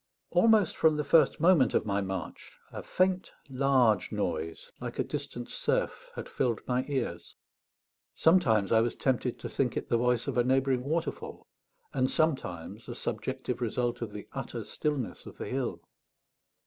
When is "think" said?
9.47-9.77